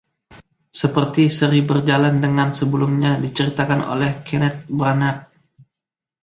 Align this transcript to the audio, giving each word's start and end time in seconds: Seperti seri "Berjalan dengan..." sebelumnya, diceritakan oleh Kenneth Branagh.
Seperti 0.81 1.23
seri 1.37 1.59
"Berjalan 1.69 2.15
dengan..." 2.25 2.49
sebelumnya, 2.59 3.11
diceritakan 3.25 3.81
oleh 3.93 4.11
Kenneth 4.27 4.59
Branagh. 4.77 5.19